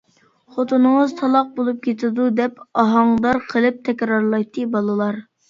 [0.53, 5.23] خوتۇنىڭىز تالاق بولۇپ كېتىدۇ-دەپ ئاھاڭدار قىلىپ تەكرارلايتتى بالىلار.